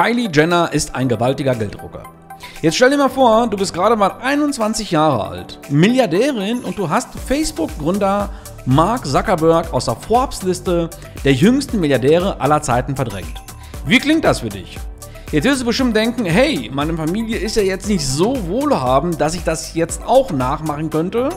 [0.00, 2.04] Kylie Jenner ist ein gewaltiger Gelddrucker.
[2.62, 6.88] Jetzt stell dir mal vor, du bist gerade mal 21 Jahre alt, Milliardärin und du
[6.88, 8.30] hast Facebook-Gründer
[8.64, 10.88] Mark Zuckerberg aus der Forbes-Liste
[11.24, 13.42] der jüngsten Milliardäre aller Zeiten verdrängt.
[13.86, 14.78] Wie klingt das für dich?
[15.32, 19.34] Jetzt wirst du bestimmt denken, hey, meine Familie ist ja jetzt nicht so wohlhabend, dass
[19.34, 21.30] ich das jetzt auch nachmachen könnte.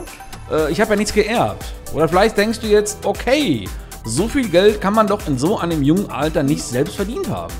[0.52, 1.64] Äh, ich habe ja nichts geerbt.
[1.94, 3.68] Oder vielleicht denkst du jetzt, okay,
[4.04, 7.52] so viel Geld kann man doch in so einem jungen Alter nicht selbst verdient haben.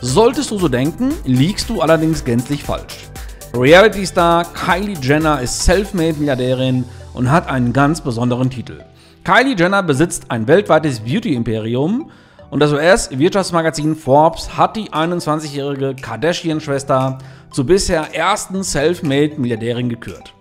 [0.00, 3.08] Solltest du so denken, liegst du allerdings gänzlich falsch.
[3.52, 6.84] Reality-Star Kylie Jenner ist Selfmade-Milliardärin
[7.14, 8.84] und hat einen ganz besonderen Titel.
[9.24, 12.10] Kylie Jenner besitzt ein weltweites Beauty-Imperium
[12.50, 17.18] und das US-Wirtschaftsmagazin Forbes hat die 21-jährige Kardashian-Schwester
[17.50, 20.32] zur bisher ersten Selfmade-Milliardärin gekürt.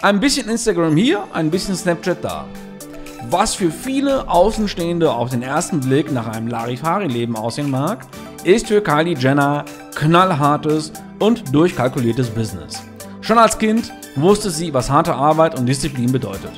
[0.00, 2.44] Ein bisschen Instagram hier, ein bisschen Snapchat da.
[3.30, 8.06] Was für viele Außenstehende auf den ersten Blick nach einem Larifari-Leben aussehen mag,
[8.46, 9.64] ist für Kylie Jenner
[9.96, 12.80] knallhartes und durchkalkuliertes Business.
[13.20, 16.52] Schon als Kind wusste sie, was harte Arbeit und Disziplin bedeutet.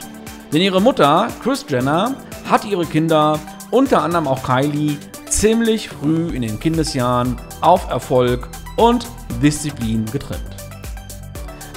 [0.53, 2.15] Denn ihre Mutter, Kris Jenner,
[2.49, 3.39] hat ihre Kinder,
[3.71, 4.99] unter anderem auch Kylie,
[5.31, 9.07] ziemlich früh in den Kindesjahren auf Erfolg und
[9.43, 10.43] Disziplin getrimmt.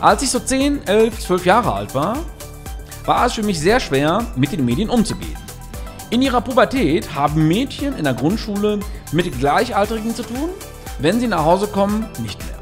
[0.02, 2.18] Als ich so 10, 11, 12 Jahre alt war,
[3.06, 5.38] war es für mich sehr schwer, mit den Medien umzugehen.
[6.12, 8.82] In ihrer Pubertät haben Mädchen in der Grundschule
[9.14, 10.50] mit Gleichaltrigen zu tun,
[11.00, 12.60] wenn sie nach Hause kommen, nicht mehr.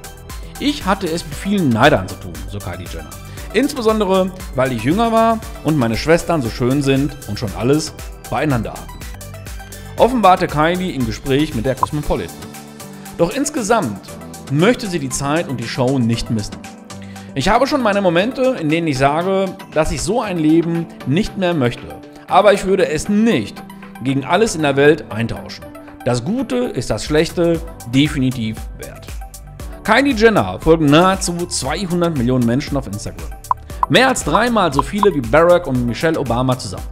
[0.59, 3.09] Ich hatte es mit vielen Neidern zu tun, so Kylie Jenner.
[3.53, 7.91] Insbesondere, weil ich jünger war und meine Schwestern so schön sind und schon alles
[8.29, 8.99] beieinander haben.
[9.97, 12.37] Offenbarte Kylie im Gespräch mit der Cosmopolitan.
[13.17, 13.99] Doch insgesamt
[14.51, 16.57] möchte sie die Zeit und die Show nicht missen.
[17.33, 21.35] Ich habe schon meine Momente, in denen ich sage, dass ich so ein Leben nicht
[21.39, 21.98] mehr möchte.
[22.29, 23.61] Aber ich würde es nicht
[24.03, 25.65] gegen alles in der Welt eintauschen.
[26.05, 27.59] Das Gute ist das Schlechte
[27.93, 29.05] definitiv wert.
[29.83, 33.29] Kylie Jenner folgen nahezu 200 Millionen Menschen auf Instagram.
[33.89, 36.85] Mehr als dreimal so viele wie Barack und Michelle Obama zusammen.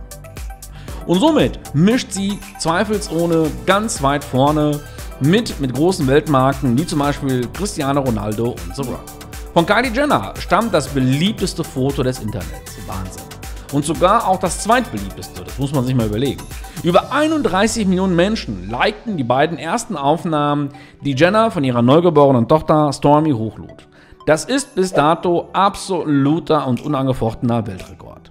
[1.06, 4.80] Und somit mischt sie zweifelsohne ganz weit vorne
[5.20, 9.06] mit mit großen Weltmarken wie zum Beispiel Cristiano Ronaldo und The Rock.
[9.54, 12.78] Von Kylie Jenner stammt das beliebteste Foto des Internets.
[12.88, 13.27] Wahnsinn.
[13.74, 16.44] Und sogar auch das zweitbeliebteste, das muss man sich mal überlegen.
[16.84, 20.70] Über 31 Millionen Menschen likten die beiden ersten Aufnahmen,
[21.02, 23.88] die Jenner von ihrer neugeborenen Tochter Stormy hochlud.
[24.26, 28.30] Das ist bis dato absoluter und unangefochtener Weltrekord.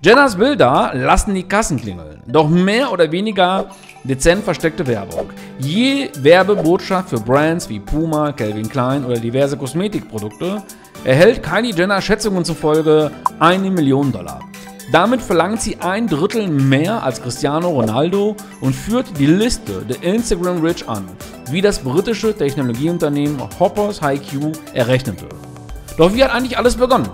[0.00, 3.66] Jenners Bilder lassen die Kassen klingeln, doch mehr oder weniger
[4.04, 5.30] dezent versteckte Werbung.
[5.58, 10.62] Je Werbebotschaft für Brands wie Puma, Calvin Klein oder diverse Kosmetikprodukte
[11.04, 14.40] erhält Kylie Jenner Schätzungen zufolge eine Million Dollar.
[14.90, 20.62] Damit verlangt sie ein Drittel mehr als Cristiano Ronaldo und führt die Liste der Instagram
[20.62, 21.04] Rich an,
[21.50, 25.26] wie das britische Technologieunternehmen Hoppers HiQ errechnete.
[25.98, 27.10] Doch wie hat eigentlich alles begonnen?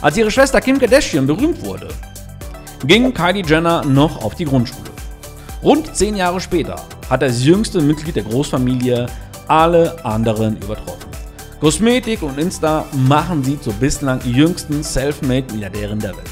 [0.00, 1.88] Als ihre Schwester Kim Kardashian berühmt wurde,
[2.86, 4.90] ging Kylie Jenner noch auf die Grundschule.
[5.62, 6.76] Rund zehn Jahre später
[7.10, 9.06] hat das jüngste Mitglied der Großfamilie
[9.48, 11.03] alle anderen übertroffen.
[11.60, 16.30] Kosmetik und Insta machen sie zur bislang jüngsten Selfmade-Milliardärin der Welt.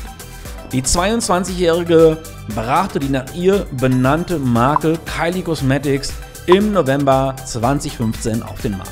[0.73, 2.19] Die 22-Jährige
[2.55, 6.13] brachte die nach ihr benannte Marke Kylie Cosmetics
[6.47, 8.91] im November 2015 auf den Markt.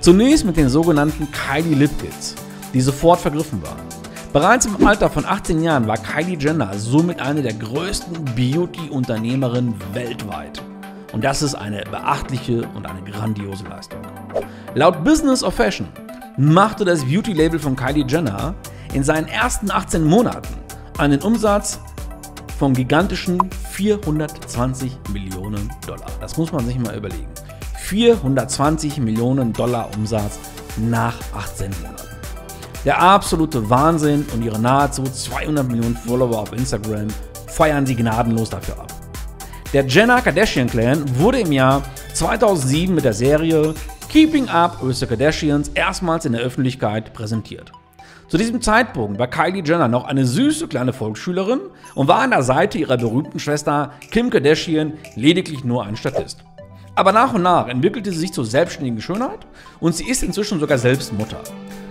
[0.00, 2.34] Zunächst mit den sogenannten Kylie Lip Kits,
[2.72, 3.86] die sofort vergriffen waren.
[4.32, 10.62] Bereits im Alter von 18 Jahren war Kylie Jenner somit eine der größten Beauty-Unternehmerinnen weltweit.
[11.12, 14.00] Und das ist eine beachtliche und eine grandiose Leistung.
[14.74, 15.88] Laut Business of Fashion
[16.36, 18.54] machte das Beauty-Label von Kylie Jenner
[18.92, 20.54] in seinen ersten 18 Monaten
[20.98, 21.80] einen Umsatz
[22.58, 23.38] von gigantischen
[23.72, 26.06] 420 Millionen Dollar.
[26.20, 27.28] Das muss man sich mal überlegen.
[27.78, 30.38] 420 Millionen Dollar Umsatz
[30.76, 32.08] nach 18 Monaten.
[32.84, 37.08] Der absolute Wahnsinn und ihre nahezu 200 Millionen Follower auf Instagram
[37.48, 38.92] feiern sie gnadenlos dafür ab.
[39.72, 41.82] Der Jenner Kardashian Clan wurde im Jahr
[42.14, 43.74] 2007 mit der Serie
[44.08, 47.72] Keeping Up with the Kardashians erstmals in der Öffentlichkeit präsentiert.
[48.28, 51.60] Zu diesem Zeitpunkt war Kylie Jenner noch eine süße kleine Volksschülerin
[51.94, 56.44] und war an der Seite ihrer berühmten Schwester Kim Kardashian lediglich nur ein Statist.
[56.94, 59.40] Aber nach und nach entwickelte sie sich zur selbstständigen Schönheit
[59.80, 61.40] und sie ist inzwischen sogar selbst Mutter.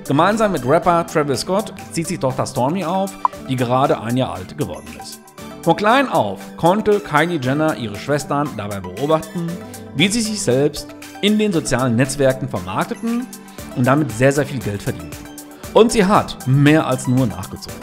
[0.07, 3.13] Gemeinsam mit Rapper Travis Scott zieht sich Tochter Stormy auf,
[3.47, 5.19] die gerade ein Jahr alt geworden ist.
[5.61, 9.47] Von klein auf konnte Kylie Jenner ihre Schwestern dabei beobachten,
[9.95, 10.95] wie sie sich selbst
[11.25, 13.25] in den sozialen Netzwerken vermarkteten
[13.75, 15.17] und damit sehr, sehr viel Geld verdienten.
[15.73, 17.79] Und sie hat mehr als nur nachgezogen.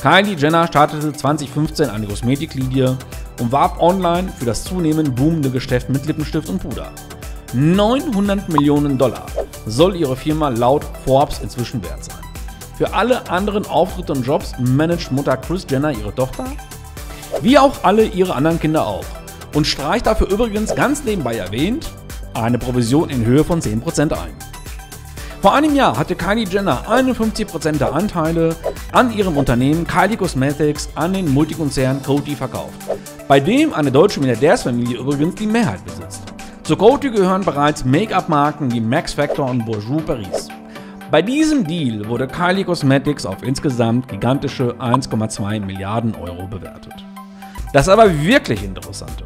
[0.00, 2.96] Kylie Jenner startete 2015 eine Kosmetiklinie
[3.40, 6.92] und warb online für das zunehmend boomende Geschäft mit Lippenstift und Puder.
[7.52, 9.26] 900 Millionen Dollar
[9.66, 12.22] soll ihre Firma laut Forbes inzwischen wert sein.
[12.76, 16.44] Für alle anderen Auftritte und Jobs managt Mutter Chris Jenner ihre Tochter,
[17.42, 19.04] wie auch alle ihre anderen Kinder auch.
[19.52, 21.90] Und streicht dafür übrigens ganz nebenbei erwähnt
[22.42, 24.34] eine Provision in Höhe von 10% ein.
[25.40, 28.56] Vor einem Jahr hatte Kylie Jenner 51% der Anteile
[28.90, 32.74] an ihrem Unternehmen Kylie Cosmetics an den Multikonzern Coty verkauft,
[33.28, 36.22] bei dem eine deutsche Milliardärsfamilie übrigens die Mehrheit besitzt.
[36.64, 40.48] Zu Coty gehören bereits Make-up-Marken wie Max Factor und Bourjois Paris.
[41.10, 46.92] Bei diesem Deal wurde Kylie Cosmetics auf insgesamt gigantische 1,2 Milliarden Euro bewertet.
[47.72, 49.24] Das aber wirklich Interessante.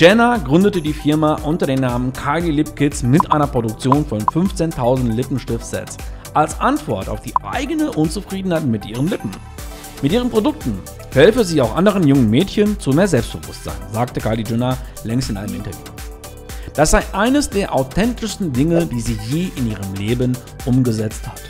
[0.00, 5.12] Jenner gründete die Firma unter dem Namen Kylie Lip Kits mit einer Produktion von 15.000
[5.12, 5.98] Lippenstift-Sets
[6.32, 9.30] als Antwort auf die eigene Unzufriedenheit mit ihren Lippen.
[10.00, 10.78] Mit ihren Produkten
[11.12, 15.56] helfe sie auch anderen jungen Mädchen zu mehr Selbstbewusstsein, sagte Kylie Jenner längst in einem
[15.56, 15.92] Interview.
[16.72, 21.42] Das sei eines der authentischsten Dinge, die sie je in ihrem Leben umgesetzt hat.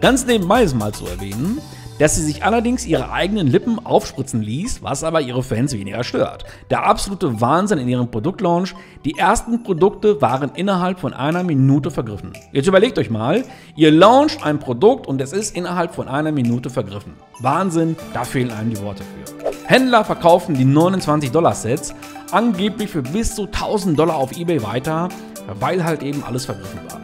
[0.00, 1.60] Ganz nebenbei ist mal zu erwähnen,
[2.00, 6.44] dass sie sich allerdings ihre eigenen Lippen aufspritzen ließ, was aber ihre Fans weniger stört.
[6.70, 8.74] Der absolute Wahnsinn in ihrem Produktlaunch,
[9.04, 12.32] die ersten Produkte waren innerhalb von einer Minute vergriffen.
[12.52, 13.44] Jetzt überlegt euch mal,
[13.76, 17.12] ihr launcht ein Produkt und es ist innerhalb von einer Minute vergriffen.
[17.40, 19.50] Wahnsinn, da fehlen einem die Worte für.
[19.68, 21.94] Händler verkaufen die 29-Dollar-Sets
[22.32, 25.10] angeblich für bis zu 1000 Dollar auf eBay weiter,
[25.58, 27.00] weil halt eben alles vergriffen war.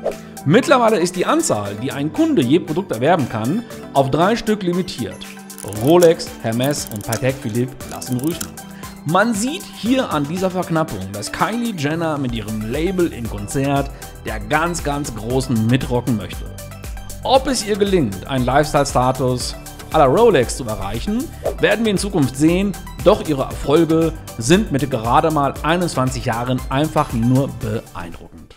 [0.48, 3.64] Mittlerweile ist die Anzahl, die ein Kunde je Produkt erwerben kann,
[3.96, 5.16] auf drei Stück limitiert.
[5.82, 8.46] Rolex, Hermes und Patek Philippe lassen grüßen.
[9.06, 13.90] Man sieht hier an dieser Verknappung, dass Kylie Jenner mit ihrem Label im Konzert
[14.26, 16.44] der ganz, ganz Großen mitrocken möchte.
[17.22, 19.56] Ob es ihr gelingt, einen Lifestyle-Status
[19.92, 21.24] aller Rolex zu erreichen,
[21.60, 22.72] werden wir in Zukunft sehen,
[23.02, 28.54] doch ihre Erfolge sind mit gerade mal 21 Jahren einfach nur beeindruckend.